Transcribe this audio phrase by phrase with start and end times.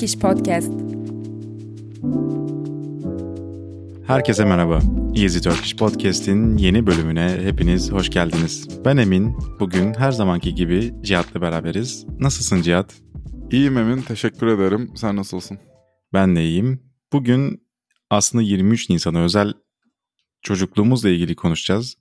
[0.00, 0.72] Turkish Podcast.
[4.06, 4.80] Herkese merhaba.
[5.16, 8.84] Easy Turkish Podcast'in yeni bölümüne hepiniz hoş geldiniz.
[8.84, 9.36] Ben Emin.
[9.60, 12.06] Bugün her zamanki gibi Cihat'la beraberiz.
[12.18, 12.94] Nasılsın Cihat?
[13.50, 14.90] İyiyim Emin, teşekkür ederim.
[14.96, 15.58] Sen nasılsın?
[16.12, 16.82] Ben de iyiyim.
[17.12, 17.66] Bugün
[18.10, 19.52] aslında 23 Nisan'a özel
[20.42, 21.96] çocukluğumuzla ilgili konuşacağız.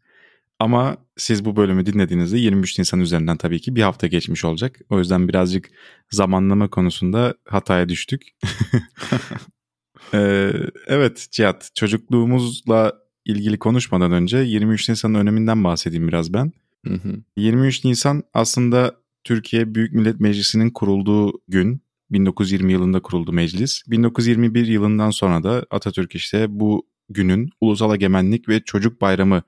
[0.60, 4.80] Ama siz bu bölümü dinlediğinizde 23 Nisan üzerinden tabii ki bir hafta geçmiş olacak.
[4.90, 5.70] O yüzden birazcık
[6.12, 8.22] zamanlama konusunda hataya düştük.
[10.14, 10.52] ee,
[10.88, 12.94] evet Cihat çocukluğumuzla
[13.26, 16.52] ilgili konuşmadan önce 23 Nisan'ın öneminden bahsedeyim biraz ben.
[16.86, 17.16] Hı hı.
[17.38, 21.82] 23 Nisan aslında Türkiye Büyük Millet Meclisi'nin kurulduğu gün.
[22.12, 23.84] 1920 yılında kuruldu meclis.
[23.88, 29.44] 1921 yılından sonra da Atatürk işte bu günün Ulusal Egemenlik ve Çocuk Bayramı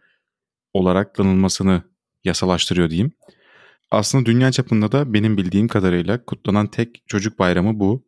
[0.74, 1.84] olarak tanınmasını
[2.24, 3.12] yasalaştırıyor diyeyim.
[3.92, 8.06] Aslında dünya çapında da benim bildiğim kadarıyla kutlanan tek çocuk bayramı bu.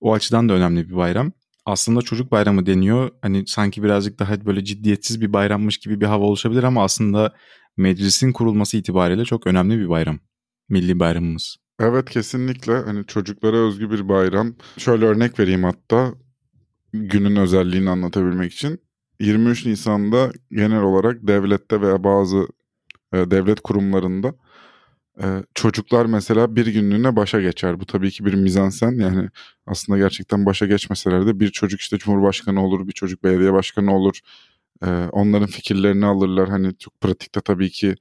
[0.00, 1.32] O açıdan da önemli bir bayram.
[1.64, 3.10] Aslında çocuk bayramı deniyor.
[3.22, 7.34] Hani sanki birazcık daha böyle ciddiyetsiz bir bayrammış gibi bir hava oluşabilir ama aslında
[7.76, 10.18] meclisin kurulması itibariyle çok önemli bir bayram.
[10.68, 11.56] Milli bayramımız.
[11.80, 14.54] Evet kesinlikle hani çocuklara özgü bir bayram.
[14.78, 16.14] Şöyle örnek vereyim hatta
[16.92, 18.85] günün özelliğini anlatabilmek için.
[19.20, 22.46] 23 Nisan'da genel olarak devlette veya bazı
[23.12, 24.34] e, devlet kurumlarında
[25.22, 27.80] e, çocuklar mesela bir günlüğüne başa geçer.
[27.80, 29.28] Bu tabii ki bir mizansen yani
[29.66, 34.20] aslında gerçekten başa geçmeseler de bir çocuk işte cumhurbaşkanı olur, bir çocuk belediye başkanı olur.
[34.84, 36.48] E, onların fikirlerini alırlar.
[36.48, 37.94] Hani çok pratikte tabii ki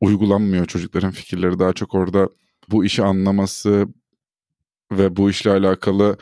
[0.00, 1.58] uygulanmıyor çocukların fikirleri.
[1.58, 2.28] Daha çok orada
[2.70, 3.86] bu işi anlaması
[4.92, 6.16] ve bu işle alakalı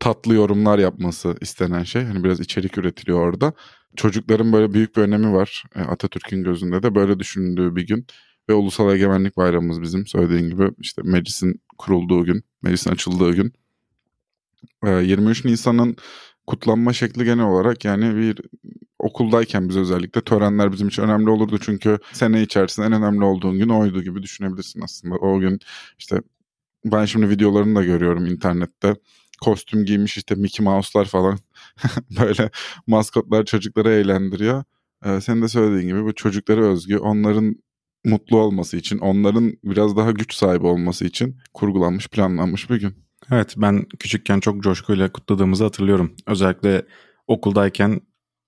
[0.00, 2.04] tatlı yorumlar yapması istenen şey.
[2.04, 3.52] Hani biraz içerik üretiliyor orada.
[3.96, 5.64] Çocukların böyle büyük bir önemi var.
[5.74, 8.06] E, Atatürk'ün gözünde de böyle düşündüğü bir gün.
[8.48, 13.52] Ve Ulusal Egemenlik Bayramımız bizim söylediğin gibi işte meclisin kurulduğu gün, meclisin açıldığı gün.
[14.84, 15.96] 23 e, Nisan'ın
[16.46, 18.38] kutlanma şekli genel olarak yani bir
[18.98, 21.58] okuldayken biz özellikle törenler bizim için önemli olurdu.
[21.62, 25.14] Çünkü sene içerisinde en önemli olduğun gün oydu gibi düşünebilirsin aslında.
[25.14, 25.60] O gün
[25.98, 26.20] işte
[26.84, 28.96] ben şimdi videolarını da görüyorum internette
[29.40, 31.38] kostüm giymiş işte Mickey Mouse'lar falan
[32.20, 32.50] böyle
[32.86, 34.64] maskotlar çocukları eğlendiriyor.
[35.04, 37.56] Ee, senin de söylediğin gibi bu çocuklara özgü onların
[38.04, 42.94] mutlu olması için onların biraz daha güç sahibi olması için kurgulanmış planlanmış bir gün.
[43.30, 46.14] Evet ben küçükken çok coşkuyla kutladığımızı hatırlıyorum.
[46.26, 46.82] Özellikle
[47.26, 48.00] okuldayken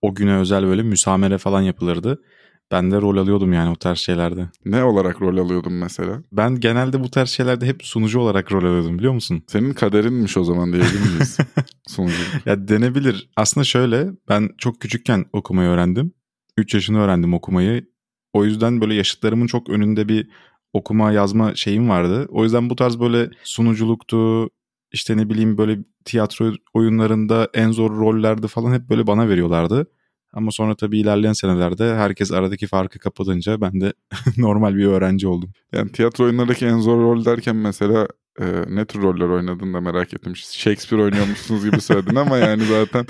[0.02, 2.22] o güne özel böyle müsamere falan yapılırdı.
[2.70, 4.48] Ben de rol alıyordum yani o tarz şeylerde.
[4.64, 6.22] Ne olarak rol alıyordun mesela?
[6.32, 9.42] Ben genelde bu tarz şeylerde hep sunucu olarak rol alıyordum biliyor musun?
[9.46, 11.38] Senin kaderinmiş o zaman diyebilir miyiz?
[11.88, 12.22] sunucu.
[12.46, 13.30] Ya denebilir.
[13.36, 16.12] Aslında şöyle ben çok küçükken okumayı öğrendim.
[16.56, 17.86] 3 yaşını öğrendim okumayı.
[18.32, 20.28] O yüzden böyle yaşıtlarımın çok önünde bir
[20.72, 22.26] okuma yazma şeyim vardı.
[22.28, 24.48] O yüzden bu tarz böyle sunuculuktu,
[24.92, 29.86] işte ne bileyim böyle tiyatro oyunlarında en zor rollerde falan hep böyle bana veriyorlardı.
[30.32, 33.92] Ama sonra tabii ilerleyen senelerde herkes aradaki farkı kapatınca ben de
[34.36, 35.50] normal bir öğrenci oldum.
[35.72, 38.08] Yani tiyatro oyunlarındaki en zor rol derken mesela
[38.40, 40.36] e, ne tür roller oynadın da merak ettim.
[40.36, 43.06] Shakespeare oynuyormuşsunuz gibi söyledin ama yani zaten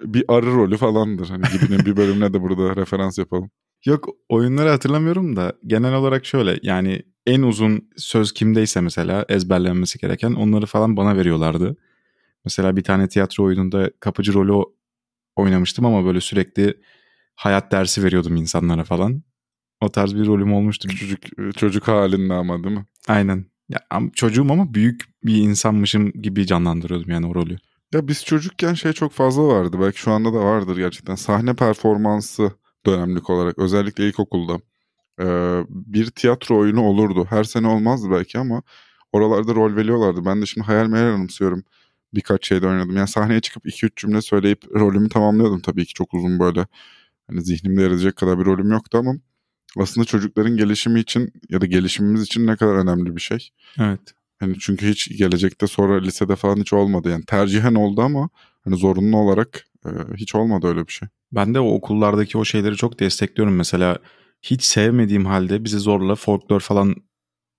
[0.00, 1.28] bir arı rolü falandır.
[1.28, 3.50] Hani gibinin bir bölümüne de burada referans yapalım.
[3.84, 10.32] Yok oyunları hatırlamıyorum da genel olarak şöyle yani en uzun söz kimdeyse mesela ezberlenmesi gereken
[10.32, 11.76] onları falan bana veriyorlardı.
[12.44, 14.64] Mesela bir tane tiyatro oyununda kapıcı rolü
[15.36, 16.74] oynamıştım ama böyle sürekli
[17.34, 19.22] hayat dersi veriyordum insanlara falan.
[19.80, 20.88] O tarz bir rolüm olmuştu.
[20.88, 21.20] Çocuk
[21.56, 22.86] çocuk halinde ama değil mi?
[23.08, 23.46] Aynen.
[23.68, 23.80] Ya,
[24.14, 27.56] çocuğum ama büyük bir insanmışım gibi canlandırıyordum yani o rolü.
[27.92, 29.76] Ya biz çocukken şey çok fazla vardı.
[29.80, 31.14] Belki şu anda da vardır gerçekten.
[31.14, 32.52] Sahne performansı
[32.86, 34.60] dönemlik olarak özellikle ilkokulda
[35.68, 37.26] bir tiyatro oyunu olurdu.
[37.30, 38.62] Her sene olmazdı belki ama
[39.12, 40.24] oralarda rol veriyorlardı.
[40.24, 41.64] Ben de şimdi hayal meyal anımsıyorum
[42.14, 42.96] birkaç şeyde oynadım.
[42.96, 46.66] Yani sahneye çıkıp 2-3 cümle söyleyip rolümü tamamlıyordum tabii ki çok uzun böyle.
[47.26, 49.14] Hani zihnimde yer edecek kadar bir rolüm yoktu ama
[49.76, 53.48] aslında çocukların gelişimi için ya da gelişimimiz için ne kadar önemli bir şey.
[53.78, 54.00] Evet.
[54.40, 57.10] Hani çünkü hiç gelecekte sonra lisede falan hiç olmadı.
[57.10, 58.28] Yani tercihen oldu ama
[58.64, 61.08] hani zorunlu olarak e, hiç olmadı öyle bir şey.
[61.32, 63.56] Ben de o okullardaki o şeyleri çok destekliyorum.
[63.56, 63.98] Mesela
[64.42, 66.94] hiç sevmediğim halde bize zorla folklor falan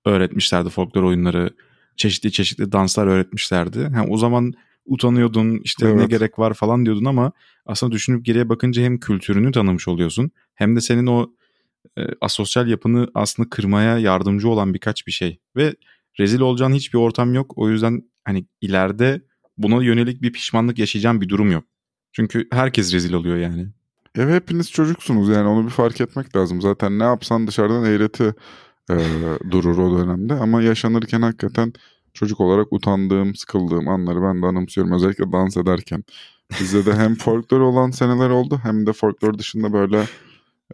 [0.06, 0.70] öğretmişlerdi.
[0.70, 1.50] Folklor oyunları,
[1.96, 3.80] çeşitli çeşitli danslar öğretmişlerdi.
[3.80, 4.54] Yani o zaman
[4.86, 5.96] utanıyordun işte evet.
[5.96, 7.32] ne gerek var falan diyordun ama
[7.66, 11.32] aslında düşünüp geriye bakınca hem kültürünü tanımış oluyorsun hem de senin o
[11.98, 15.76] e, asosyal yapını aslında kırmaya yardımcı olan birkaç bir şey ve
[16.20, 17.54] rezil olacağın hiçbir ortam yok.
[17.56, 19.22] O yüzden hani ileride
[19.58, 21.64] buna yönelik bir pişmanlık yaşayacağın bir durum yok.
[22.12, 23.68] Çünkü herkes rezil oluyor yani.
[24.18, 26.62] Ya hepiniz çocuksunuz yani onu bir fark etmek lazım.
[26.62, 28.34] Zaten ne yapsan dışarıdan eğreti
[28.92, 28.96] e,
[29.52, 30.34] durur o dönemde.
[30.34, 31.74] Ama yaşanırken hakikaten
[32.14, 34.94] çocuk olarak utandığım, sıkıldığım anları ben de anımsıyorum.
[34.94, 36.04] Özellikle dans ederken.
[36.60, 40.08] Bizde de hem folklor olan seneler oldu hem de folklor dışında böyle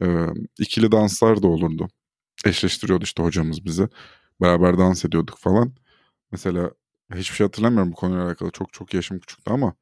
[0.02, 0.28] e,
[0.60, 1.88] ikili danslar da olurdu.
[2.46, 3.88] Eşleştiriyordu işte hocamız bizi.
[4.42, 5.74] Beraber dans ediyorduk falan.
[6.32, 6.72] Mesela
[7.16, 8.52] hiçbir şey hatırlamıyorum bu konuyla alakalı.
[8.52, 9.74] Çok çok yaşım küçüktü ama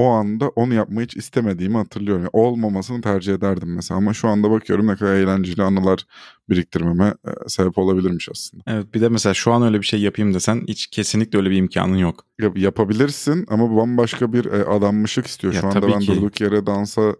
[0.00, 2.22] o anda onu yapmayı hiç istemediğimi hatırlıyorum.
[2.22, 6.06] Yani olmamasını tercih ederdim mesela ama şu anda bakıyorum ne kadar eğlenceli anılar
[6.48, 8.62] biriktirmeme e, sebep olabilirmiş aslında.
[8.66, 11.56] Evet bir de mesela şu an öyle bir şey yapayım desen hiç kesinlikle öyle bir
[11.56, 12.24] imkanın yok.
[12.40, 15.54] Yap- yapabilirsin ama bambaşka bir e, adanmışlık istiyor.
[15.54, 16.06] Ya şu anda ben ki.
[16.06, 17.14] durduk yere dansa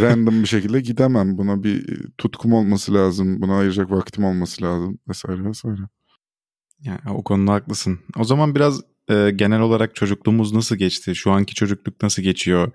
[0.00, 1.38] random bir şekilde gidemem.
[1.38, 3.42] Buna bir e, tutkum olması lazım.
[3.42, 5.80] Buna ayıracak vaktim olması lazım vesaire vesaire.
[6.82, 7.98] Yani o konuda haklısın.
[8.18, 11.14] O zaman biraz e, genel olarak çocukluğumuz nasıl geçti?
[11.14, 12.72] Şu anki çocukluk nasıl geçiyor?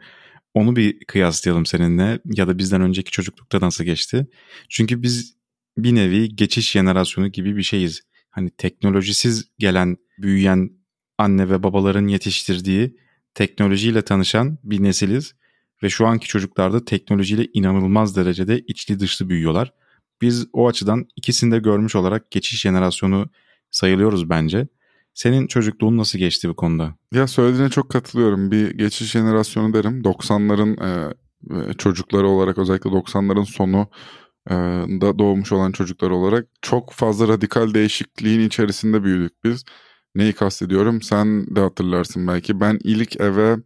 [0.53, 4.27] Onu bir kıyaslayalım seninle ya da bizden önceki çocuklukta nasıl geçti?
[4.69, 5.35] Çünkü biz
[5.77, 8.01] bir nevi geçiş jenerasyonu gibi bir şeyiz.
[8.30, 10.71] Hani teknolojisiz gelen, büyüyen
[11.18, 12.97] anne ve babaların yetiştirdiği
[13.33, 15.36] teknolojiyle tanışan bir nesiliz
[15.83, 19.74] ve şu anki çocuklar da teknolojiyle inanılmaz derecede içli dışlı büyüyorlar.
[20.21, 23.29] Biz o açıdan ikisini de görmüş olarak geçiş jenerasyonu
[23.71, 24.68] sayılıyoruz bence.
[25.13, 26.95] Senin çocukluğun nasıl geçti bu konuda?
[27.13, 28.51] Ya söylediğine çok katılıyorum.
[28.51, 30.01] Bir geçiş jenerasyonu derim.
[30.01, 31.13] 90'ların e,
[31.51, 33.88] e, çocukları olarak özellikle 90'ların sonu
[34.50, 34.54] e,
[35.01, 39.63] da doğmuş olan çocuklar olarak çok fazla radikal değişikliğin içerisinde büyüdük biz.
[40.15, 41.01] Neyi kastediyorum?
[41.01, 42.60] Sen de hatırlarsın belki.
[42.60, 43.57] Ben ilk eve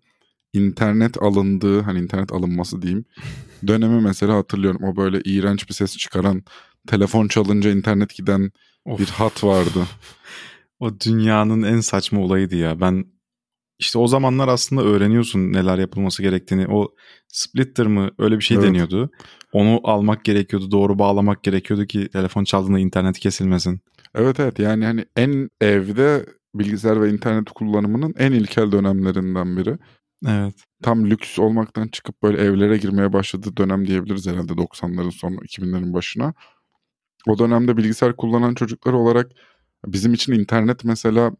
[0.54, 3.06] internet alındığı, hani internet alınması diyeyim.
[3.68, 4.84] Dönemi mesela hatırlıyorum.
[4.84, 6.44] O böyle iğrenç bir ses çıkaran,
[6.88, 8.52] telefon çalınca internet giden
[8.86, 9.00] Of.
[9.00, 9.80] bir hat vardı.
[10.80, 12.80] O dünyanın en saçma olayıydı ya.
[12.82, 13.06] Ben
[13.80, 16.68] işte o zamanlar aslında öğreniyorsun neler yapılması gerektiğini.
[16.68, 16.96] O
[17.28, 18.68] splitter mı öyle bir şey Evet.
[18.68, 19.10] deniyordu.
[19.52, 20.72] Onu almak gerekiyordu.
[20.72, 23.80] Doğru bağlamak gerekiyordu ki telefon çaldığında internet kesilmesin.
[24.16, 26.26] Evet evet yani hani en evde
[26.56, 29.78] bilgisayar ve internet kullanımının en ilkel dönemlerinden biri.
[30.28, 30.54] Evet.
[30.84, 36.34] Tam lüks olmaktan çıkıp böyle evlere girmeye başladığı dönem diyebiliriz herhalde 90'ların sonu 2000'lerin başına.
[37.28, 39.32] O dönemde bilgisayar kullanan çocuklar olarak
[39.86, 41.32] bizim için internet mesela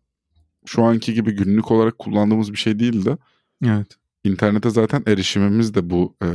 [0.66, 3.18] şu anki gibi günlük olarak kullandığımız bir şey değildi.
[3.66, 3.88] Evet.
[4.24, 6.28] İnternete zaten erişimimiz de bu e,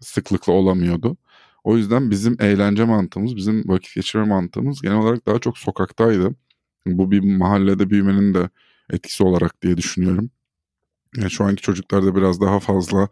[0.00, 1.16] sıklıkla olamıyordu.
[1.64, 6.34] O yüzden bizim eğlence mantığımız, bizim vakit geçirme mantığımız genel olarak daha çok sokaktaydı.
[6.86, 8.50] Bu bir mahallede büyümenin de
[8.90, 10.30] etkisi olarak diye düşünüyorum.
[11.16, 13.08] Yani şu anki çocuklarda biraz daha fazla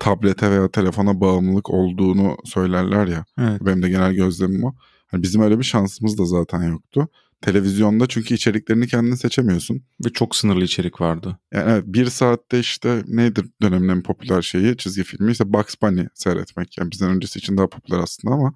[0.00, 3.24] tablete veya telefona bağımlılık olduğunu söylerler ya.
[3.38, 3.60] Evet.
[3.60, 4.74] Benim de genel gözlemim o.
[5.06, 7.08] Hani bizim öyle bir şansımız da zaten yoktu.
[7.40, 9.82] Televizyonda çünkü içeriklerini kendin seçemiyorsun.
[10.04, 11.38] Ve çok sınırlı içerik vardı.
[11.54, 16.78] Yani bir saatte işte nedir dönemin en popüler şeyi çizgi filmi işte Bugs Bunny seyretmek.
[16.78, 18.54] Yani bizden öncesi için daha popüler aslında ama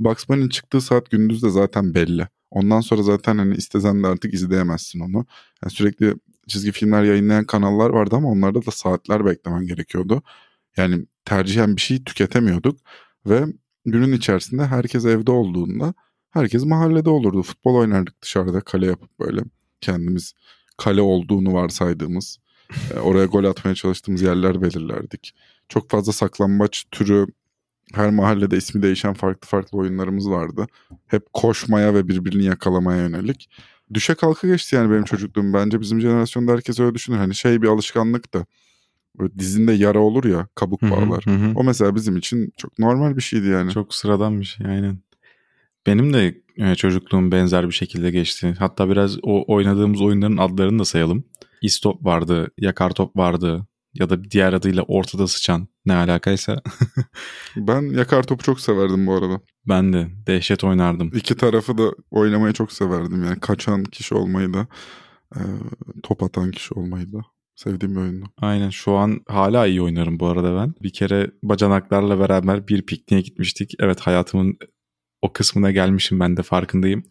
[0.00, 2.28] Bugs Bunny'nin çıktığı saat gündüz de zaten belli.
[2.50, 5.26] Ondan sonra zaten hani istesen de artık izleyemezsin onu.
[5.62, 6.14] Yani sürekli
[6.48, 10.22] çizgi filmler yayınlayan kanallar vardı ama onlarda da saatler beklemen gerekiyordu.
[10.76, 12.78] Yani tercihen bir şey tüketemiyorduk
[13.26, 13.44] ve
[13.84, 15.94] günün içerisinde herkes evde olduğunda
[16.32, 17.42] herkes mahallede olurdu.
[17.42, 19.40] Futbol oynardık dışarıda kale yapıp böyle
[19.80, 20.32] kendimiz
[20.78, 22.38] kale olduğunu varsaydığımız
[22.94, 25.34] e, oraya gol atmaya çalıştığımız yerler belirlerdik.
[25.68, 27.26] Çok fazla saklambaç türü
[27.94, 30.66] her mahallede ismi değişen farklı farklı oyunlarımız vardı.
[31.06, 33.50] Hep koşmaya ve birbirini yakalamaya yönelik.
[33.94, 35.52] Düşe kalka geçti yani benim çocukluğum.
[35.52, 37.16] Bence bizim jenerasyonda herkes öyle düşünür.
[37.16, 38.46] Hani şey bir alışkanlık da.
[39.18, 41.24] Böyle dizinde yara olur ya kabuk Hı hı, bağlar.
[41.24, 41.52] hı hı.
[41.54, 43.72] O mesela bizim için çok normal bir şeydi yani.
[43.72, 44.98] Çok sıradan bir şey aynen.
[45.86, 48.54] Benim de e, çocukluğum benzer bir şekilde geçti.
[48.58, 51.24] Hatta biraz o oynadığımız oyunların adlarını da sayalım.
[51.62, 56.62] İstop vardı, yakar top vardı ya da diğer adıyla ortada sıçan ne alakaysa.
[57.56, 59.40] Ben yakar topu çok severdim bu arada.
[59.68, 61.10] ben de dehşet oynardım.
[61.14, 63.24] İki tarafı da oynamayı çok severdim.
[63.24, 64.66] Yani kaçan kişi olmayı da
[65.36, 65.40] e,
[66.02, 67.18] top atan kişi olmayı da
[67.56, 68.26] sevdiğim bir oyundu.
[68.38, 70.74] Aynen şu an hala iyi oynarım bu arada ben.
[70.82, 73.74] Bir kere bacanaklarla beraber bir pikniğe gitmiştik.
[73.80, 74.58] Evet hayatımın
[75.22, 77.04] o kısmına gelmişim ben de farkındayım.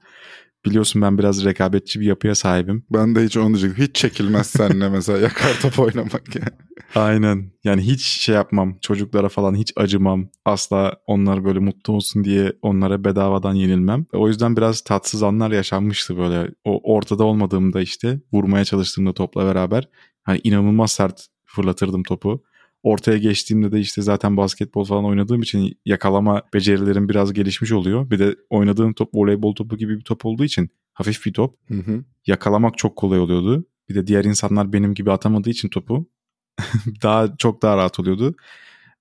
[0.65, 2.85] Biliyorsun ben biraz rekabetçi bir yapıya sahibim.
[2.89, 3.85] Ben de hiç onu diyecektim.
[3.85, 6.49] Hiç çekilmez seninle mesela yakar top oynamak yani.
[6.95, 7.51] Aynen.
[7.63, 8.77] Yani hiç şey yapmam.
[8.81, 10.29] Çocuklara falan hiç acımam.
[10.45, 14.05] Asla onlar böyle mutlu olsun diye onlara bedavadan yenilmem.
[14.13, 16.51] O yüzden biraz tatsız anlar yaşanmıştı böyle.
[16.63, 19.89] O ortada olmadığımda işte vurmaya çalıştığımda topla beraber.
[20.23, 22.43] Hani inanılmaz sert fırlatırdım topu.
[22.83, 28.09] Ortaya geçtiğimde de işte zaten basketbol falan oynadığım için yakalama becerilerim biraz gelişmiş oluyor.
[28.09, 31.57] Bir de oynadığım top voleybol topu gibi bir top olduğu için hafif bir top.
[31.67, 32.03] Hı hı.
[32.27, 33.65] Yakalamak çok kolay oluyordu.
[33.89, 36.09] Bir de diğer insanlar benim gibi atamadığı için topu
[37.03, 38.35] daha çok daha rahat oluyordu.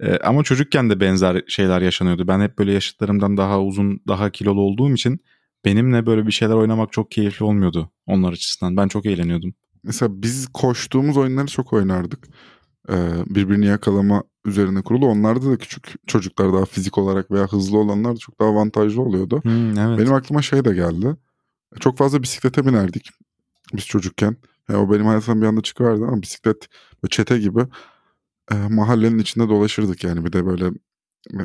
[0.01, 2.29] Ee, ama çocukken de benzer şeyler yaşanıyordu.
[2.29, 5.21] Ben hep böyle yaşıtlarımdan daha uzun, daha kilolu olduğum için
[5.65, 8.77] benimle böyle bir şeyler oynamak çok keyifli olmuyordu onlar açısından.
[8.77, 9.55] Ben çok eğleniyordum.
[9.83, 12.29] Mesela biz koştuğumuz oyunları çok oynardık.
[13.27, 15.07] Birbirini yakalama üzerine kurulu.
[15.07, 19.41] Onlarda da küçük çocuklar daha fizik olarak veya hızlı olanlar da çok daha avantajlı oluyordu.
[19.43, 19.99] Hmm, evet.
[19.99, 21.17] Benim aklıma şey de geldi.
[21.81, 23.11] Çok fazla bisiklete binerdik
[23.75, 24.37] biz çocukken.
[24.69, 26.69] Yani o benim hayatımdan bir anda çıkıverdi ama bisiklet
[27.11, 27.61] çete gibi
[28.53, 30.25] e, mahallenin içinde dolaşırdık yani.
[30.25, 30.71] Bir de böyle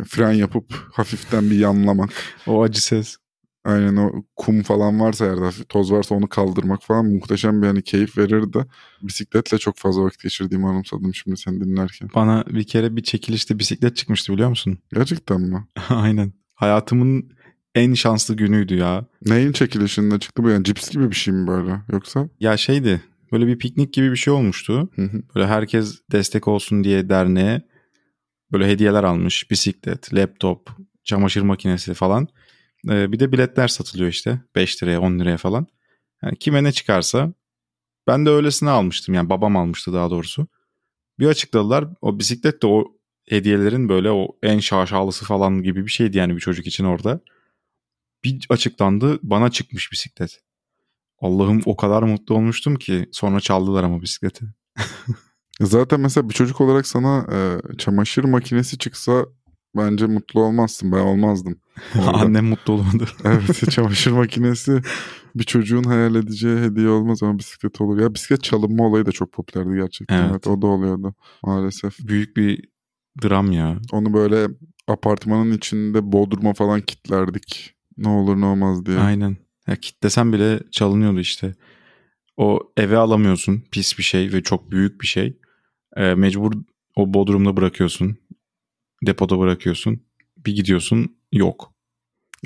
[0.07, 2.09] fren yapıp hafiften bir yanlamak.
[2.47, 3.17] O acı ses.
[3.65, 8.17] Aynen o kum falan varsa yerde toz varsa onu kaldırmak falan muhteşem bir hani keyif
[8.17, 8.65] verirdi.
[9.01, 12.09] Bisikletle çok fazla vakit geçirdiğimi anımsadım şimdi seni dinlerken.
[12.15, 14.77] Bana bir kere bir çekilişte bisiklet çıkmıştı biliyor musun?
[14.93, 15.67] Gerçekten mi?
[15.89, 16.33] Aynen.
[16.55, 17.31] Hayatımın
[17.75, 19.05] en şanslı günüydü ya.
[19.25, 22.29] Neyin çekilişinde çıktı bu yani cips gibi bir şey mi böyle yoksa?
[22.39, 24.89] Ya şeydi böyle bir piknik gibi bir şey olmuştu.
[25.35, 27.61] Böyle herkes destek olsun diye derneğe
[28.51, 29.51] böyle hediyeler almış.
[29.51, 30.69] Bisiklet, laptop,
[31.03, 32.27] çamaşır makinesi falan.
[32.89, 35.67] Ee, bir de biletler satılıyor işte 5 liraya 10 liraya falan.
[36.23, 37.33] Yani kime ne çıkarsa
[38.07, 40.47] ben de öylesine almıştım yani babam almıştı daha doğrusu.
[41.19, 42.85] Bir açıkladılar o bisiklet de o
[43.29, 47.19] hediyelerin böyle o en şaşalısı falan gibi bir şeydi yani bir çocuk için orada.
[48.23, 50.41] Bir açıklandı bana çıkmış bisiklet.
[51.19, 54.45] Allah'ım o kadar mutlu olmuştum ki sonra çaldılar ama bisikleti.
[55.61, 57.37] Zaten mesela bir çocuk olarak sana e,
[57.77, 59.25] çamaşır makinesi çıksa
[59.75, 60.91] bence mutlu olmazsın.
[60.91, 61.55] Ben olmazdım.
[62.13, 63.05] Annem mutlu olmadı.
[63.25, 64.81] evet çamaşır makinesi
[65.35, 67.99] bir çocuğun hayal edeceği hediye olmaz ama bisiklet olur.
[67.99, 70.21] Ya bisiklet çalınma olayı da çok popülerdi gerçekten.
[70.21, 70.31] Evet.
[70.31, 70.47] Evet.
[70.47, 71.13] o da oluyordu
[71.43, 71.99] maalesef.
[71.99, 72.69] Büyük bir
[73.23, 73.79] dram ya.
[73.91, 74.47] Onu böyle
[74.87, 77.75] apartmanın içinde bodruma falan kitlerdik.
[77.97, 78.97] Ne olur ne olmaz diye.
[78.97, 79.37] Aynen.
[79.67, 81.55] Ya kitlesen bile çalınıyordu işte.
[82.37, 85.37] O eve alamıyorsun pis bir şey ve çok büyük bir şey.
[85.97, 86.53] Ee, mecbur
[86.95, 88.17] o bodrumda bırakıyorsun.
[89.05, 90.01] Depoda bırakıyorsun.
[90.45, 91.71] Bir gidiyorsun yok.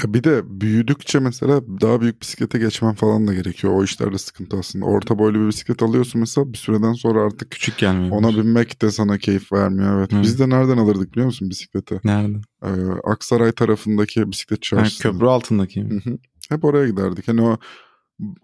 [0.03, 3.73] Ya bir de büyüdükçe mesela daha büyük bisiklete geçmen falan da gerekiyor.
[3.73, 4.85] O işlerde sıkıntı aslında.
[4.85, 8.15] Orta boylu bir bisiklet alıyorsun mesela bir süreden sonra artık Küçük gelmiyor.
[8.17, 9.99] ona binmek de sana keyif vermiyor.
[9.99, 10.09] Evet.
[10.13, 10.23] Evet.
[10.23, 11.99] Biz de nereden alırdık biliyor musun bisikleti?
[12.03, 12.37] Nerede?
[12.63, 12.69] Ee,
[13.11, 15.03] Aksaray tarafındaki bisiklet çarşısı.
[15.03, 15.83] köprü altındaki.
[15.83, 16.17] Hı hı.
[16.49, 17.27] Hep oraya giderdik.
[17.27, 17.57] Hani o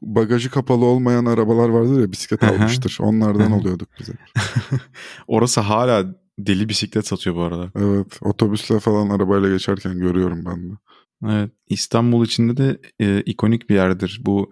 [0.01, 2.97] bagajı kapalı olmayan arabalar vardır ya bisiklet almıştır.
[3.01, 4.13] Onlardan alıyorduk bize.
[5.27, 7.71] Orası hala deli bisiklet satıyor bu arada.
[7.75, 8.19] Evet.
[8.21, 10.73] Otobüsle falan arabayla geçerken görüyorum ben de.
[11.25, 11.51] Evet.
[11.69, 14.21] İstanbul içinde de e, ikonik bir yerdir.
[14.25, 14.51] Bu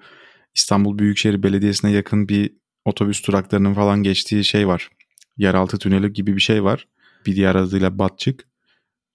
[0.56, 2.54] İstanbul Büyükşehir Belediyesi'ne yakın bir
[2.86, 4.90] otobüs duraklarının falan geçtiği şey var.
[5.38, 6.88] Yeraltı tüneli gibi bir şey var.
[7.26, 8.48] Bir diğer adıyla Batçık.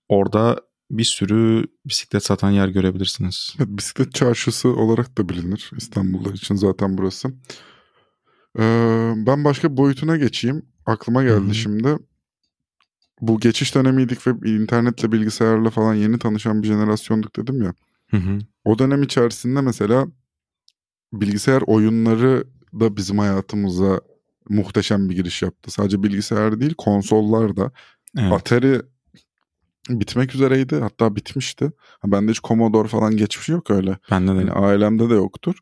[0.08, 0.60] Orada
[0.90, 3.54] bir sürü bisiklet satan yer görebilirsiniz.
[3.58, 7.28] Evet, bisiklet çarşısı olarak da bilinir İstanbullular için zaten burası.
[8.58, 10.62] Ee, ben başka boyutuna geçeyim.
[10.86, 11.54] Aklıma geldi Hı hı.
[11.54, 11.98] şimdi.
[13.20, 17.74] Bu geçiş dönemiydik ve internetle bilgisayarla falan yeni tanışan bir jenerasyonduk dedim ya.
[18.10, 18.38] Hı hı.
[18.64, 20.06] O dönem içerisinde mesela
[21.12, 22.44] bilgisayar oyunları
[22.80, 24.00] da bizim hayatımıza
[24.48, 25.70] muhteşem bir giriş yaptı.
[25.70, 27.72] Sadece bilgisayar değil konsollar da.
[28.18, 28.32] Evet.
[28.32, 28.82] Atari
[29.88, 31.72] bitmek üzereydi hatta bitmişti.
[32.04, 33.98] Bende hiç Commodore falan geçmişi yok öyle.
[34.10, 34.38] Bende de.
[34.38, 35.54] Yani ailemde de yoktur.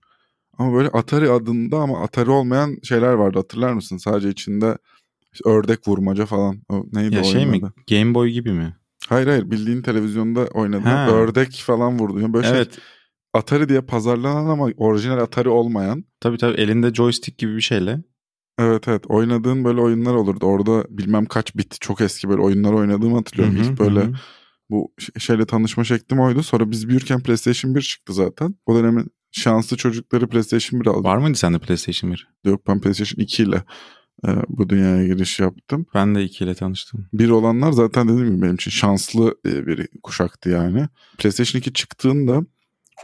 [0.59, 3.97] Ama böyle Atari adında ama Atari olmayan şeyler vardı hatırlar mısın?
[3.97, 4.79] Sadece içinde
[5.37, 6.61] işte ördek vurmaca falan.
[6.69, 7.57] O neydi ya o şey mi?
[7.57, 7.73] adı?
[7.91, 8.77] Game Boy gibi mi?
[9.09, 11.11] Hayır hayır bildiğin televizyonda oynadığın Ha.
[11.11, 12.21] ördek falan vurdu.
[12.21, 12.79] Yani böyle şey, Evet.
[13.35, 16.05] Atari diye pazarlanan ama orijinal Atari olmayan.
[16.21, 18.03] Tabii tabii elinde joystick gibi bir şeyle.
[18.59, 20.47] Evet evet oynadığın böyle oyunlar olurdu.
[20.47, 23.57] Orada bilmem kaç bit çok eski böyle oyunlar oynadığımı hatırlıyorum.
[23.57, 24.13] Hı hı, İlk böyle hı
[24.71, 26.43] bu şeyle tanışma şeklim oydu.
[26.43, 28.55] Sonra biz büyürken PlayStation 1 çıktı zaten.
[28.67, 31.05] O dönemin şanslı çocukları PlayStation 1 aldı.
[31.05, 32.29] Var mıydı sende PlayStation 1?
[32.45, 33.65] Yok ben PlayStation 2 ile
[34.27, 35.87] e, bu dünyaya giriş yaptım.
[35.95, 37.07] Ben de 2 ile tanıştım.
[37.13, 40.89] Bir olanlar zaten dediğim gibi benim için şanslı e, bir kuşaktı yani.
[41.19, 42.43] PlayStation 2 çıktığında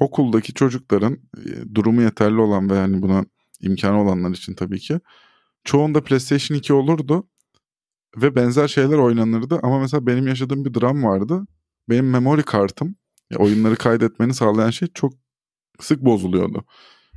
[0.01, 3.25] okuldaki çocukların e, durumu yeterli olan ve yani buna
[3.61, 5.01] imkanı olanlar için tabii ki
[5.65, 7.29] çoğunda PlayStation 2 olurdu
[8.17, 11.47] ve benzer şeyler oynanırdı ama mesela benim yaşadığım bir dram vardı.
[11.89, 12.97] Benim memory kartım
[13.31, 15.13] ya oyunları kaydetmeni sağlayan şey çok
[15.81, 16.65] sık bozuluyordu.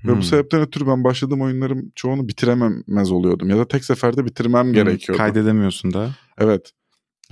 [0.07, 0.17] Ve Hmm.
[0.17, 3.49] bu sebepten ötürü ben başladığım oyunların çoğunu bitirememez oluyordum.
[3.49, 5.17] Ya da tek seferde bitirmem gerekiyordu.
[5.17, 6.09] Kaydedemiyorsun da.
[6.37, 6.71] Evet.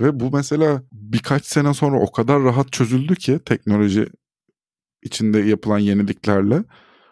[0.00, 4.06] Ve bu mesela birkaç sene sonra o kadar rahat çözüldü ki teknoloji
[5.02, 6.64] içinde yapılan yeniliklerle.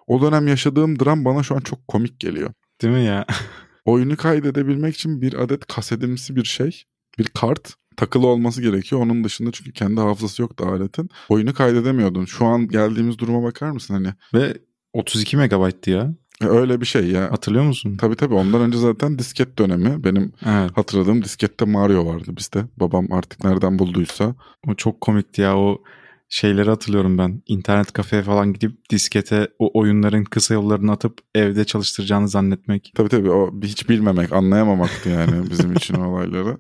[0.07, 2.53] O dönem yaşadığım dram bana şu an çok komik geliyor.
[2.83, 3.27] Değil mi ya?
[3.85, 6.83] Oyunu kaydedebilmek için bir adet kasetimsi bir şey,
[7.19, 9.01] bir kart takılı olması gerekiyor.
[9.03, 11.09] Onun dışında çünkü kendi hafızası yoktu aletin.
[11.29, 12.25] Oyunu kaydedemiyordun.
[12.25, 14.15] Şu an geldiğimiz duruma bakar mısın hani?
[14.35, 14.59] Ve
[14.93, 16.15] 32 megabayttı ya.
[16.43, 17.31] E, Öyle bir şey ya.
[17.33, 17.97] Hatırlıyor musun?
[17.97, 20.05] Tabii tabii ondan önce zaten disket dönemi.
[20.05, 20.71] Benim Evet.
[20.77, 22.65] hatırladığım diskette Mario vardı bizde.
[22.77, 24.35] Babam artık nereden bulduysa.
[24.69, 25.83] O çok komikti ya o
[26.29, 27.43] şeyleri hatırlıyorum ben.
[27.47, 32.93] İnternet kafeye falan gidip diskete o oyunların kısa yollarını atıp evde çalıştıracağını zannetmek.
[32.95, 36.57] Tabii tabii o hiç bilmemek, anlayamamaktı yani bizim için o olayları.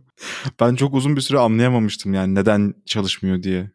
[0.60, 3.70] Ben çok uzun bir süre anlayamamıştım yani neden çalışmıyor diye.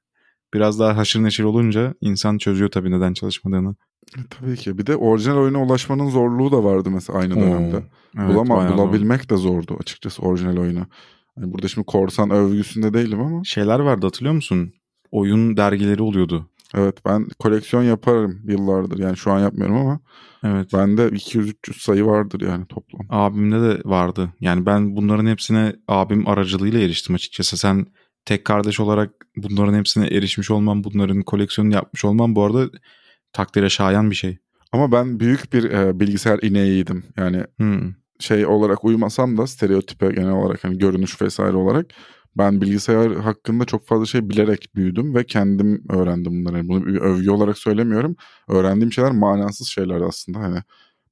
[0.53, 3.75] Biraz daha haşır neşir olunca insan çözüyor tabii neden çalışmadığını.
[4.17, 4.77] E, tabii ki.
[4.77, 7.83] Bir de orijinal oyuna ulaşmanın zorluğu da vardı mesela aynı dönemde.
[8.19, 10.85] Evet, Bulama, bulabilmek de zordu açıkçası orijinal oyunu.
[11.35, 13.43] Hani burada şimdi korsan övgüsünde değilim ama.
[13.43, 14.73] Şeyler vardı hatırlıyor musun?
[15.11, 16.49] Oyun dergileri oluyordu.
[16.75, 18.99] Evet ben koleksiyon yaparım yıllardır.
[18.99, 19.99] Yani şu an yapmıyorum ama
[20.43, 20.73] Evet.
[20.73, 23.01] bende 200-300 sayı vardır yani toplam.
[23.09, 24.29] Abimde de vardı.
[24.39, 27.57] Yani ben bunların hepsine abim aracılığıyla eriştim açıkçası.
[27.57, 27.85] Sen
[28.25, 32.69] tek kardeş olarak bunların hepsine erişmiş olman, bunların koleksiyonunu yapmış olman bu arada
[33.37, 34.37] takdire şayan bir şey.
[34.71, 37.03] Ama ben büyük bir e, bilgisayar ineğiydim.
[37.17, 37.93] Yani Hmm.
[38.19, 41.85] şey olarak uymasam da stereotipe genel olarak hani görünüş vesaire olarak
[42.37, 46.57] ben bilgisayar hakkında çok fazla şey bilerek büyüdüm ve kendim öğrendim bunları.
[46.57, 48.15] Yani bunu bir övgü olarak söylemiyorum.
[48.47, 50.39] Öğrendiğim şeyler manasız şeyler aslında.
[50.39, 50.57] Hani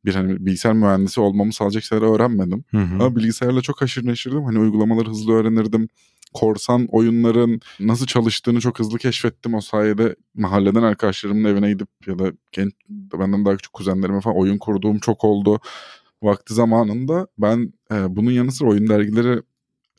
[0.05, 2.63] bir hani bilgisayar mühendisi olmamı sağlayacak şeyler öğrenmedim.
[2.71, 2.95] Hı hı.
[2.95, 4.43] Ama bilgisayarla çok haşır neşirdim.
[4.43, 5.89] Hani uygulamaları hızlı öğrenirdim.
[6.33, 9.53] Korsan oyunların nasıl çalıştığını çok hızlı keşfettim.
[9.53, 14.57] O sayede mahalleden arkadaşlarımın evine gidip ya da genç, benden daha küçük kuzenlerime falan oyun
[14.57, 15.59] kurduğum çok oldu.
[16.23, 19.41] Vakti zamanında ben e, bunun yanı sıra oyun dergileri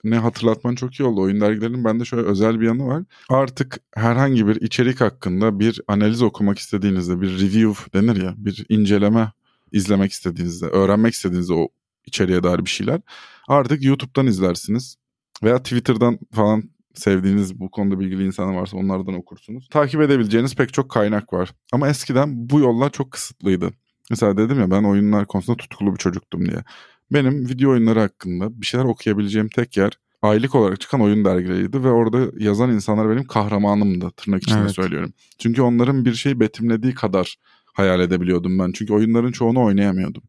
[0.05, 1.21] ne hatırlatman çok iyi oldu.
[1.21, 3.03] Oyun dergilerinin bende şöyle özel bir yanı var.
[3.29, 9.33] Artık herhangi bir içerik hakkında bir analiz okumak istediğinizde bir review denir ya bir inceleme
[9.73, 11.69] izlemek istediğinizde, öğrenmek istediğinizde o
[12.07, 13.01] içeriğe dair bir şeyler
[13.49, 14.97] artık YouTube'dan izlersiniz
[15.43, 19.69] veya Twitter'dan falan sevdiğiniz bu konuda bilgili insanlar varsa onlardan okursunuz.
[19.69, 21.55] Takip edebileceğiniz pek çok kaynak var.
[21.73, 23.71] Ama eskiden bu yollar çok kısıtlıydı.
[24.11, 26.65] Mesela dedim ya ben oyunlar konusunda tutkulu bir çocuktum diye.
[27.13, 31.91] Benim video oyunları hakkında bir şeyler okuyabileceğim tek yer aylık olarak çıkan oyun dergileriydi ve
[31.91, 34.71] orada yazan insanlar benim kahramanımdı tırnak içinde Evet.
[34.71, 35.13] söylüyorum.
[35.39, 37.37] Çünkü onların bir şeyi betimlediği kadar
[37.77, 38.73] hayal edebiliyordum ben.
[38.73, 40.23] Çünkü oyunların çoğunu oynayamıyordum.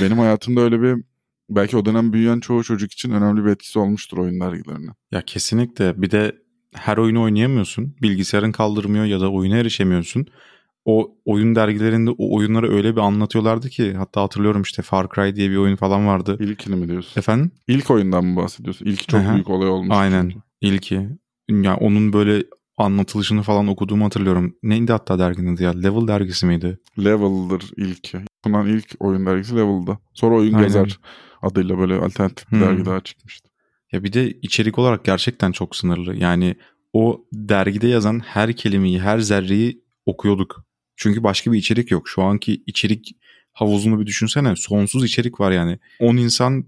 [0.00, 1.04] Benim hayatımda öyle bir
[1.50, 4.90] belki o dönem büyüyen çoğu çocuk için önemli bir etkisi olmuştur oyun dergilerine.
[5.12, 6.02] Ya kesinlikle.
[6.02, 6.36] Bir de
[6.74, 7.96] her oyunu oynayamıyorsun.
[8.02, 10.26] Bilgisayarın kaldırmıyor ya da oyuna erişemiyorsun.
[10.84, 15.50] O oyun dergilerinde o oyunları öyle bir anlatıyorlardı ki hatta hatırlıyorum işte Far Cry diye
[15.50, 16.36] bir oyun falan vardı.
[16.40, 17.20] İlkini mi diyorsun?
[17.20, 17.50] Efendim?
[17.68, 18.86] İlk oyundan mı bahsediyorsun?
[18.86, 19.34] İlki çok Aha.
[19.34, 19.96] büyük olay olmuş.
[19.96, 20.22] Aynen.
[20.22, 20.36] çünkü.
[20.60, 21.08] İlki.
[21.48, 22.44] Ya onun böyle
[22.76, 24.56] anlatılışını falan okuduğumu hatırlıyorum.
[24.62, 25.70] Neydi hatta derginin adı ya?
[25.72, 26.78] Level dergisi miydi?
[26.98, 28.18] Level'dır ilki.
[28.44, 29.98] Bundan ilk oyun dergisi Level'da.
[30.14, 30.66] Sonra Oyun Aynen.
[30.66, 30.98] Gezer
[31.42, 32.60] adıyla böyle alternatif bir Hmm.
[32.66, 33.48] dergi daha çıkmıştı.
[33.92, 36.16] Ya bir de içerik olarak gerçekten çok sınırlı.
[36.16, 36.56] Yani
[36.92, 40.64] o dergide yazan her kelimeyi, her zerreyi okuyorduk.
[40.96, 42.08] Çünkü başka bir içerik yok.
[42.08, 43.16] Şu anki içerik
[43.52, 44.56] havuzunu bir düşünsene.
[44.56, 45.78] Sonsuz içerik var yani.
[46.00, 46.64] 10 insan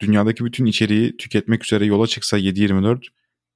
[0.00, 3.00] dünyadaki bütün içeriği tüketmek üzere yola çıksa 7-24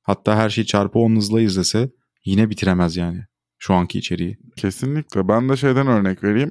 [0.06, 1.90] hatta her şeyi çarpı 10 hızla izlese
[2.24, 3.24] yine bitiremez yani
[3.58, 4.38] şu anki içeriği.
[4.56, 5.28] Kesinlikle.
[5.28, 6.50] Ben de şeyden örnek vereyim.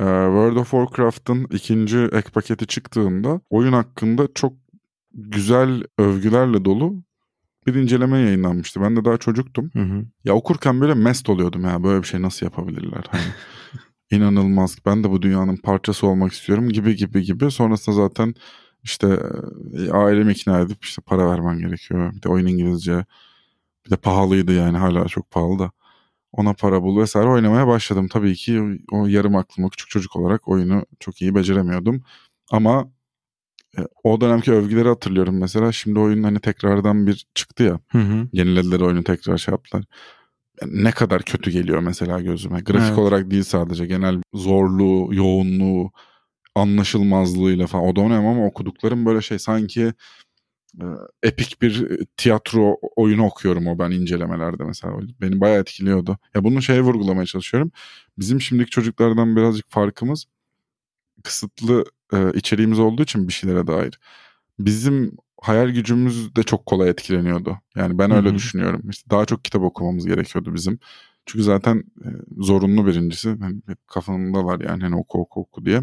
[0.00, 4.52] Ee, World of Warcraft'ın ikinci ek paketi çıktığında oyun hakkında çok
[5.14, 7.02] güzel övgülerle dolu
[7.66, 8.80] bir inceleme yayınlanmıştı.
[8.80, 9.70] Ben de daha çocuktum.
[9.72, 10.04] Hı hı.
[10.24, 13.22] Ya okurken böyle mest oluyordum ya böyle bir şey nasıl yapabilirler hani.
[14.10, 14.78] İnanılmaz.
[14.86, 17.50] Ben de bu dünyanın parçası olmak istiyorum gibi gibi gibi.
[17.50, 18.34] Sonrasında zaten
[18.86, 19.20] işte
[19.78, 22.12] e, ailemi ikna edip işte para vermen gerekiyor.
[22.14, 23.04] Bir de oyun İngilizce.
[23.86, 25.70] Bir de pahalıydı yani hala çok pahalı da.
[26.32, 28.08] Ona para bul vesaire oynamaya başladım.
[28.08, 32.02] Tabii ki o, yarım aklımı küçük çocuk olarak oyunu çok iyi beceremiyordum.
[32.50, 32.88] Ama
[33.78, 35.72] e, o dönemki övgüleri hatırlıyorum mesela.
[35.72, 38.28] Şimdi oyun hani tekrardan bir çıktı ya Hı hı.
[38.32, 39.84] yenilediler oyunu tekrar şey yaptılar.
[40.66, 42.60] Ne kadar kötü geliyor mesela gözüme.
[42.60, 42.98] Grafik Evet.
[42.98, 45.90] olarak değil sadece genel zorluğu, yoğunluğu,
[46.56, 47.84] anlaşılmazlığıyla falan.
[47.84, 49.92] O da önemli ama okuduklarım böyle şey sanki
[50.80, 50.84] e,
[51.22, 54.98] epik bir e, tiyatro oyunu okuyorum o ben incelemelerde mesela.
[55.20, 56.18] Beni bayağı etkiliyordu.
[56.34, 57.72] Ya bunu şeye vurgulamaya çalışıyorum.
[58.18, 60.26] Bizim şimdiki çocuklardan birazcık farkımız
[61.24, 64.00] kısıtlı e, içeriğimiz olduğu için bir şeylere dair.
[64.58, 67.58] Bizim hayal gücümüz de çok kolay etkileniyordu.
[67.76, 68.34] Yani ben öyle Hı hı.
[68.36, 68.90] düşünüyorum.
[68.90, 70.78] İşte daha çok kitap okumamız gerekiyordu bizim.
[71.26, 73.36] Çünkü zaten e, zorunlu birincisi.
[73.40, 75.82] Hani hep kafamda var yani hani oku oku oku diye.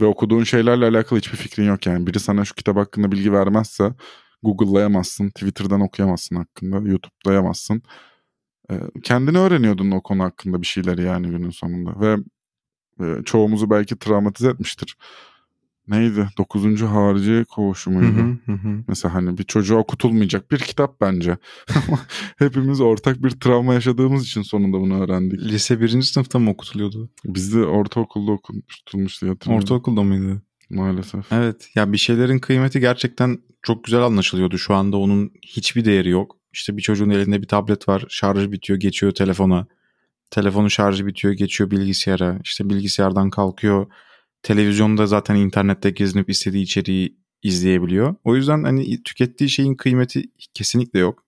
[0.00, 2.06] Ve okuduğun şeylerle alakalı hiçbir fikrin yok yani.
[2.06, 3.94] Biri sana şu kitap hakkında bilgi vermezse
[4.42, 7.82] Google'layamazsın, Twitter'dan okuyamazsın hakkında, YouTube'layamazsın.
[8.70, 12.00] E, kendini öğreniyordun o konu hakkında bir şeyleri yani günün sonunda.
[12.00, 12.16] Ve
[13.00, 14.96] e, çoğumuzu belki travmatize etmiştir.
[15.88, 16.28] Neydi?
[16.38, 18.38] Dokuzuncu harici koğuşu muydu?
[18.46, 18.84] hı, hı hı.
[18.88, 21.36] Mesela hani bir çocuğa okutulmayacak bir kitap bence.
[22.38, 25.40] Hepimiz ortak bir travma yaşadığımız için sonunda bunu öğrendik.
[25.40, 27.10] Lise birinci sınıfta mı okutuluyordu?
[27.24, 29.64] Bizde ortaokulda okutulmuş diye hatırlıyorum.
[29.64, 30.42] Ortaokulda mıydı?
[30.70, 31.32] Maalesef.
[31.32, 34.58] Evet ya bir şeylerin kıymeti gerçekten çok güzel anlaşılıyordu.
[34.58, 36.36] Şu anda onun hiçbir değeri yok.
[36.52, 38.04] İşte bir çocuğun elinde bir tablet var.
[38.08, 39.66] Şarjı bitiyor geçiyor telefona.
[40.30, 42.38] Telefonun şarjı bitiyor geçiyor bilgisayara.
[42.44, 43.86] İşte bilgisayardan kalkıyor.
[44.42, 48.14] Televizyonda zaten internette gezinip istediği içeriği izleyebiliyor.
[48.24, 50.24] O yüzden hani tükettiği şeyin kıymeti
[50.54, 51.24] kesinlikle yok.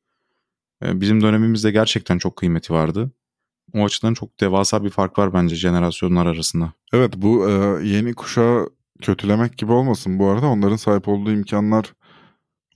[0.83, 3.11] Ee, bizim dönemimizde gerçekten çok kıymeti vardı.
[3.75, 6.73] O açıdan çok devasa bir fark var bence jenerasyonlar arasında.
[6.93, 7.53] Evet bu e,
[7.89, 8.69] yeni kuşağı
[9.03, 10.47] kötülemek gibi olmasın bu arada.
[10.47, 11.95] Onların sahip olduğu imkanlar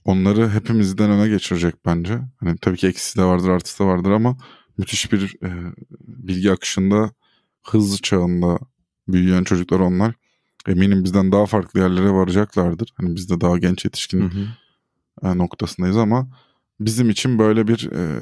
[0.05, 2.19] onları hepimizden öne geçirecek bence.
[2.39, 4.37] Hani tabii ki eksisi de vardır artısı da vardır ama
[4.77, 5.49] müthiş bir e,
[5.99, 7.11] bilgi akışında
[7.63, 8.59] hız çağında
[9.07, 10.13] büyüyen çocuklar onlar.
[10.67, 12.93] Eminim bizden daha farklı yerlere varacaklardır.
[12.95, 14.47] Hani biz de daha genç yetişkin hı hı.
[15.23, 16.27] E, noktasındayız ama
[16.79, 18.19] bizim için böyle bir e,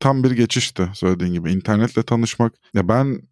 [0.00, 1.52] tam bir geçişti söylediğin gibi.
[1.52, 2.52] internetle tanışmak.
[2.74, 3.22] Ya ben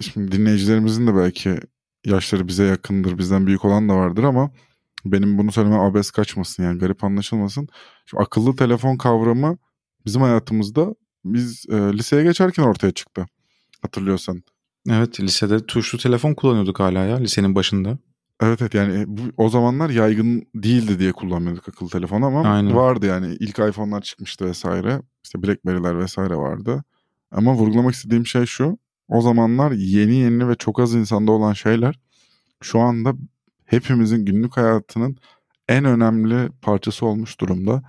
[0.00, 1.60] şimdi dinleyicilerimizin de belki
[2.04, 4.50] yaşları bize yakındır, bizden büyük olan da vardır ama
[5.04, 7.68] benim bunu söylemem abes kaçmasın yani garip anlaşılmasın.
[8.06, 9.58] Şimdi akıllı telefon kavramı
[10.06, 13.26] bizim hayatımızda biz e, liseye geçerken ortaya çıktı.
[13.82, 14.42] Hatırlıyorsan.
[14.90, 17.98] Evet lisede tuşlu telefon kullanıyorduk hala ya lisenin başında.
[18.42, 22.74] Evet evet yani bu, o zamanlar yaygın değildi diye kullanıyorduk akıllı telefon ama Aynen.
[22.74, 25.02] vardı yani ilk iPhone'lar çıkmıştı vesaire.
[25.24, 26.84] İşte Blackberry'ler vesaire vardı.
[27.30, 28.78] Ama vurgulamak istediğim şey şu.
[29.08, 31.98] O zamanlar yeni yeni ve çok az insanda olan şeyler
[32.62, 33.14] şu anda
[33.64, 35.16] hepimizin günlük hayatının
[35.68, 37.82] en önemli parçası olmuş durumda.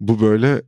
[0.00, 0.62] Bu böyle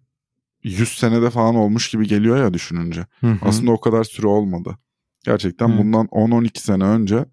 [0.63, 3.07] 100 senede falan olmuş gibi geliyor ya düşününce.
[3.21, 3.39] Hı hı.
[3.43, 4.79] Aslında o kadar süre olmadı.
[5.27, 5.79] Gerçekten hı.
[5.79, 7.25] bundan 10-12 sene önce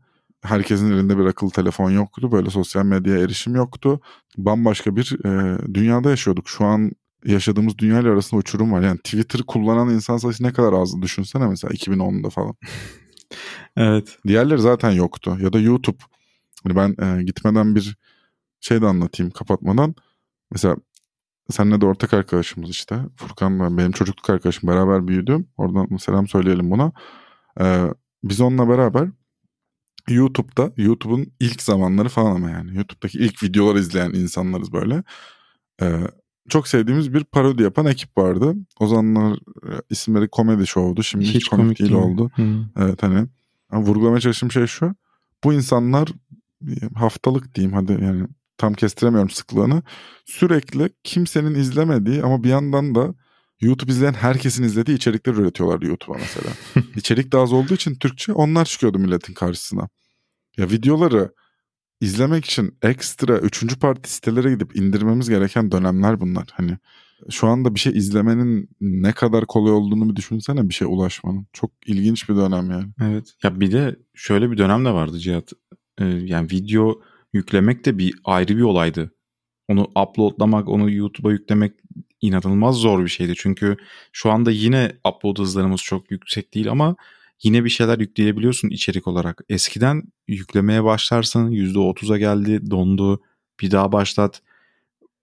[0.41, 2.31] herkesin elinde bir akıllı telefon yoktu.
[2.31, 3.99] Böyle sosyal medyaya erişim yoktu.
[4.37, 6.49] Bambaşka bir e, dünyada yaşıyorduk.
[6.49, 6.91] Şu an
[7.25, 8.81] yaşadığımız dünya ile arasında uçurum var.
[8.81, 12.55] Yani Twitter kullanan insan sayısı ne kadar azdı düşünsene mesela 2010'da falan.
[13.77, 14.17] evet.
[14.27, 15.37] Diğerleri zaten yoktu.
[15.39, 15.97] Ya da YouTube.
[16.63, 17.97] Hani ben e, gitmeden bir
[18.59, 19.95] şey de anlatayım kapatmadan.
[20.51, 20.75] Mesela
[21.49, 22.99] senle de ortak arkadaşımız işte.
[23.15, 25.47] Furkan ben benim çocukluk arkadaşım beraber büyüdüm.
[25.57, 26.91] Oradan selam söyleyelim buna.
[27.59, 27.85] Ee,
[28.23, 29.09] biz onunla beraber
[30.09, 35.03] YouTube'da YouTube'un ilk zamanları falan ama yani YouTube'daki ilk videolar izleyen insanlarız böyle.
[35.81, 35.99] Ee,
[36.49, 38.55] çok sevdiğimiz bir parodi yapan ekip vardı.
[38.79, 41.03] O zamanlar e, isimleri komedi show'du.
[41.03, 42.31] Şimdi hiç, hiç komik, komik değil, değil oldu.
[42.35, 42.65] Hı.
[42.77, 43.27] Evet hani
[43.71, 44.95] vurgulamaya çalıştığım şey şu.
[45.43, 46.09] Bu insanlar
[46.95, 49.83] haftalık diyeyim hadi yani tam kestiremiyorum sıklığını.
[50.25, 53.13] Sürekli kimsenin izlemediği ama bir yandan da
[53.63, 56.49] YouTube izleyen herkesin izlediği içerikler üretiyorlar YouTube'a mesela.
[56.95, 59.89] İçerik de az olduğu için Türkçe onlar çıkıyordu milletin karşısına.
[60.57, 61.33] Ya videoları
[62.01, 66.47] izlemek için ekstra üçüncü parti sitelere gidip indirmemiz gereken dönemler bunlar.
[66.53, 66.77] Hani
[67.29, 71.47] şu anda bir şey izlemenin ne kadar kolay olduğunu bir düşünsene bir şey ulaşmanın.
[71.53, 72.85] Çok ilginç bir dönem yani.
[73.01, 73.33] Evet.
[73.43, 75.53] Ya bir de şöyle bir dönem de vardı Cihat.
[75.97, 77.01] Ee, yani video
[77.33, 79.13] yüklemek de bir ayrı bir olaydı.
[79.67, 81.73] Onu uploadlamak, onu YouTube'a yüklemek
[82.23, 83.33] inanılmaz zor bir şeydi.
[83.37, 83.77] Çünkü
[84.11, 86.95] şu anda yine upload hızlarımız çok yüksek değil ama
[87.43, 89.41] yine bir şeyler yükleyebiliyorsun içerik olarak.
[89.49, 93.21] Eskiden yüklemeye başlarsan %30'a geldi, dondu,
[93.61, 94.41] bir daha başlat.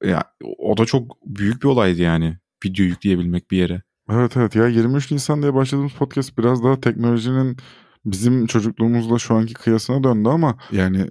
[0.04, 0.24] Ya,
[0.58, 3.82] o da çok büyük bir olaydı yani video yükleyebilmek bir yere.
[4.10, 7.56] Evet evet ya 23 Nisan diye başladığımız podcast biraz daha teknolojinin
[8.04, 11.10] bizim çocukluğumuzla şu anki kıyasına döndü ama yani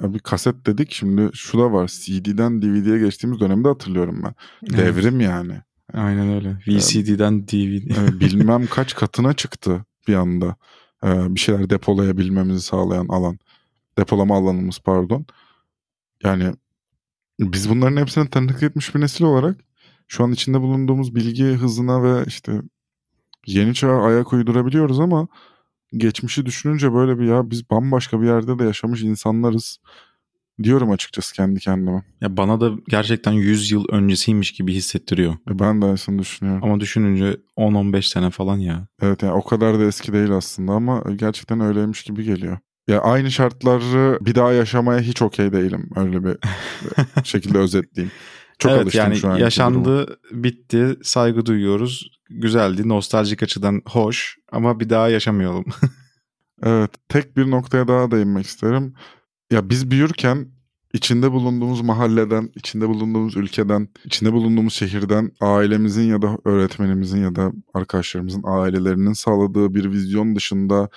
[0.00, 4.34] bir kaset dedik şimdi şu da var CD'den DVD'ye geçtiğimiz dönemi de hatırlıyorum ben.
[4.76, 5.28] Devrim evet.
[5.28, 5.60] yani.
[5.94, 6.58] Aynen öyle.
[6.68, 8.20] VCD'den DVD.
[8.20, 10.56] bilmem kaç katına çıktı bir anda.
[11.04, 13.38] Bir şeyler depolayabilmemizi sağlayan alan.
[13.98, 15.26] Depolama alanımız pardon.
[16.24, 16.54] Yani
[17.40, 19.56] biz bunların hepsine tanıklık etmiş bir nesil olarak
[20.08, 22.62] şu an içinde bulunduğumuz bilgi hızına ve işte
[23.46, 25.28] yeni çağa ayak uydurabiliyoruz ama
[25.92, 29.78] geçmişi düşününce böyle bir ya biz bambaşka bir yerde de yaşamış insanlarız
[30.62, 32.02] diyorum açıkçası kendi kendime.
[32.20, 35.32] Ya bana da gerçekten 100 yıl öncesiymiş gibi hissettiriyor.
[35.50, 36.64] E ben de aslında düşünüyorum.
[36.64, 38.86] Ama düşününce 10-15 sene falan ya.
[39.02, 42.58] Evet yani o kadar da eski değil aslında ama gerçekten öyleymiş gibi geliyor.
[42.88, 45.90] Ya aynı şartları bir daha yaşamaya hiç okey değilim.
[45.96, 46.36] Öyle bir
[47.24, 48.12] şekilde özetleyeyim.
[48.58, 49.36] Çok evet, alıştım yani şu an.
[49.36, 52.17] Yaşandı, bitti, saygı duyuyoruz.
[52.30, 55.64] Güzeldi, nostaljik açıdan hoş ama bir daha yaşamayalım.
[56.62, 58.94] evet, tek bir noktaya daha değinmek isterim.
[59.50, 60.48] Ya biz büyürken
[60.92, 67.52] içinde bulunduğumuz mahalleden, içinde bulunduğumuz ülkeden, içinde bulunduğumuz şehirden ailemizin ya da öğretmenimizin ya da
[67.74, 70.88] arkadaşlarımızın ailelerinin sağladığı bir vizyon dışında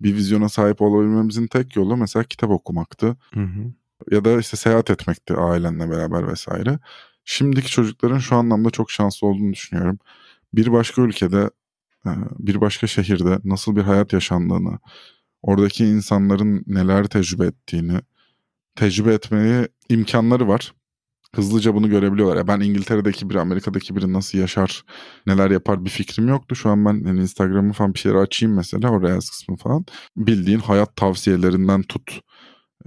[0.00, 3.16] bir vizyona sahip olabilmemizin tek yolu mesela kitap okumaktı.
[3.34, 3.72] Hı hı.
[4.10, 6.78] Ya da işte seyahat etmekti ailenle beraber vesaire.
[7.24, 9.98] Şimdiki çocukların şu anlamda çok şanslı olduğunu düşünüyorum.
[10.54, 11.50] Bir başka ülkede,
[12.06, 14.78] e, bir başka şehirde nasıl bir hayat yaşandığını,
[15.42, 18.00] oradaki insanların neler tecrübe ettiğini,
[18.76, 20.74] tecrübe etmeye imkanları var.
[21.36, 22.36] hızlıca bunu görebiliyorlar.
[22.36, 24.84] Ya ben İngiltere'deki biri, Amerika'daki biri nasıl yaşar,
[25.26, 26.56] neler yapar bir fikrim yoktu.
[26.56, 29.84] Şu an ben yani Instagram'ı falan bir şeyler açayım mesela o Reels kısmı falan.
[30.16, 32.20] Bildiğin hayat tavsiyelerinden tut.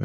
[0.00, 0.04] E,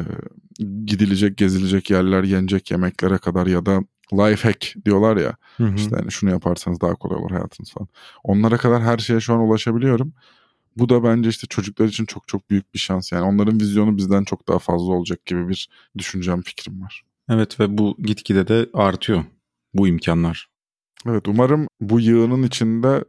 [0.84, 3.80] gidilecek, gezilecek yerler, yenecek yemeklere kadar ya da
[4.12, 5.36] life hack diyorlar ya.
[5.56, 5.74] Hı hı.
[5.74, 7.88] İşte hani şunu yaparsanız daha kolay olur hayatınız falan.
[8.24, 10.12] Onlara kadar her şeye şu an ulaşabiliyorum.
[10.76, 13.12] Bu da bence işte çocuklar için çok çok büyük bir şans.
[13.12, 15.68] Yani onların vizyonu bizden çok daha fazla olacak gibi bir
[15.98, 17.04] düşüncem, fikrim var.
[17.28, 19.24] Evet ve bu gitgide de artıyor
[19.74, 20.48] bu imkanlar.
[21.06, 23.04] Evet umarım bu yığının içinde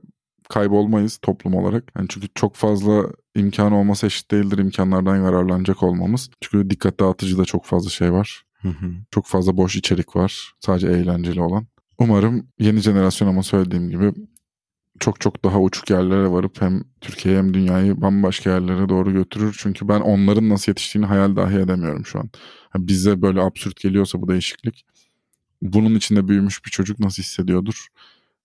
[0.49, 1.91] kaybolmayız toplum olarak.
[1.97, 6.29] Yani çünkü çok fazla imkan olması eşit değildir imkanlardan yararlanacak olmamız.
[6.41, 8.43] Çünkü dikkat dağıtıcı da çok fazla şey var.
[8.62, 8.91] Hı hı.
[9.12, 10.54] Çok fazla boş içerik var.
[10.60, 11.67] Sadece eğlenceli olan.
[11.98, 14.13] Umarım yeni jenerasyon ama söylediğim gibi
[15.00, 19.56] çok çok daha uçuk yerlere varıp hem Türkiye hem dünyayı bambaşka yerlere doğru götürür.
[19.60, 22.30] Çünkü ben onların nasıl yetiştiğini hayal dahi edemiyorum şu an.
[22.76, 24.86] bize böyle absürt geliyorsa bu değişiklik
[25.62, 27.88] bunun içinde büyümüş bir çocuk nasıl hissediyordur?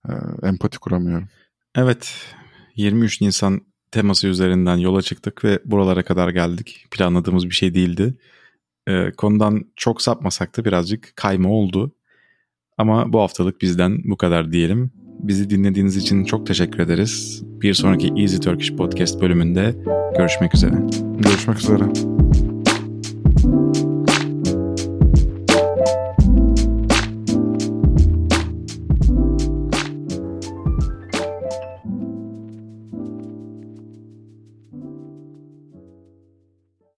[0.09, 0.11] Ee,
[0.43, 1.27] empati kuramıyorum.
[1.75, 2.13] Evet
[2.75, 6.85] 23 Nisan teması üzerinden yola çıktık ve buralara kadar geldik.
[6.91, 8.17] Planladığımız bir şey değildi
[8.87, 11.91] e, konudan çok sapmasak da birazcık kayma oldu.
[12.77, 14.91] Ama bu haftalık bizden bu kadar diyelim.
[15.19, 17.43] Bizi dinlediğiniz için çok teşekkür ederiz.
[17.43, 19.75] Bir sonraki Easy Turkish Podcast bölümünde
[20.17, 20.75] görüşmek üzere.
[21.17, 21.85] Görüşmek üzere.